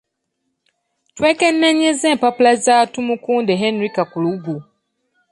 Twekenneenyezza 1.15 2.05
empapula 2.13 2.51
za 2.65 2.75
Tumukunde 2.93 3.53
Henry 3.61 3.89
Kakulugu. 3.95 4.55